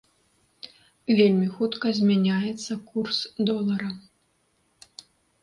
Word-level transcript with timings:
Вельмі 1.19 1.47
хутка 1.57 1.91
змяняецца 1.99 2.73
курс 2.89 3.17
долара. 3.51 3.89